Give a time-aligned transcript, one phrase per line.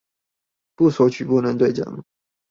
[0.75, 2.01] 不索取不能對獎